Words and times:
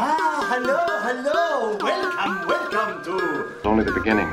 Ah, 0.00 0.46
hello! 0.54 0.78
Hello. 1.02 1.76
Welcome, 1.82 2.46
welcome 2.46 3.02
to. 3.02 3.16
It's 3.56 3.66
only 3.66 3.82
the 3.82 3.90
beginning. 3.90 4.30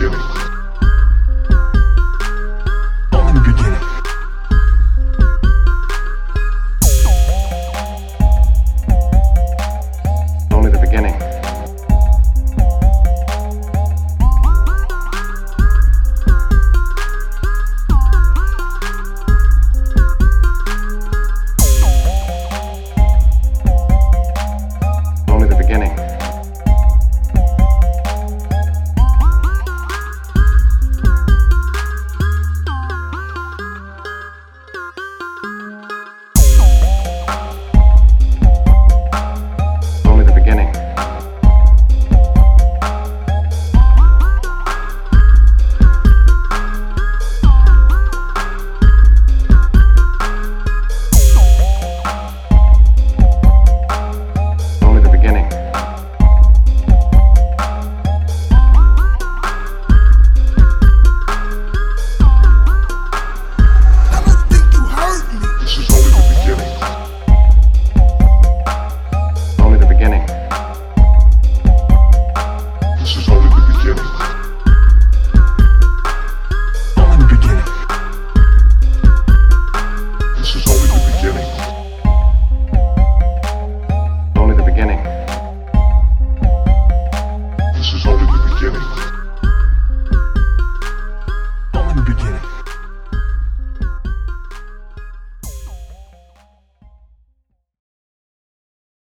beginning. 0.00 0.59